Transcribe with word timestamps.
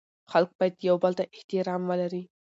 خلګ 0.31 0.49
باید 0.59 0.75
یوبل 0.89 1.11
ته 1.19 1.23
احترام 1.35 1.81
ولري 1.89 2.23